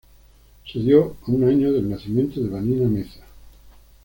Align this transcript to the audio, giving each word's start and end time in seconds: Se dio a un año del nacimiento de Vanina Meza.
Se 0.65 0.79
dio 0.79 1.15
a 1.27 1.31
un 1.31 1.43
año 1.43 1.71
del 1.71 1.87
nacimiento 1.87 2.41
de 2.41 2.49
Vanina 2.49 2.89
Meza. 2.89 3.23